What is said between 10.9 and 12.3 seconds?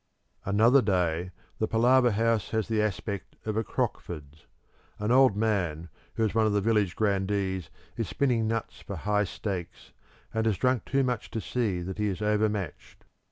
much to see that he is